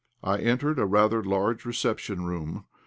I 0.23 0.39
entered 0.39 0.79
a 0.79 0.85
rather 0.87 1.23
large 1.23 1.63
reception 1.63 2.25
room. 2.25 2.65